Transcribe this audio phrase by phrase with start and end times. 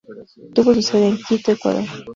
[0.55, 1.83] Tuvo su sede en Quito, Ecuador.